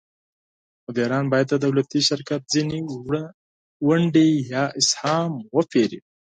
[0.85, 2.77] مدیران باید د دولتي شرکت ځینې
[3.87, 5.99] ونډې یا اسهام وپیري.